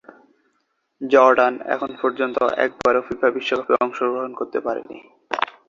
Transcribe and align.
Jordan 1.01 1.53
এপর্যন্ত 1.75 2.37
একবারও 2.65 3.01
FIFA 3.07 3.29
বিশ্বকাপে 3.35 3.73
অংশগ্রহণ 3.83 4.31
করতে 4.39 4.59
পারেনি। 4.65 4.97